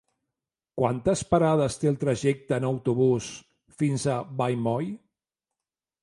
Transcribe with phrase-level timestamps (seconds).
[0.79, 3.27] Quantes parades té el trajecte en autobús
[3.81, 4.89] fins a Vallmoll?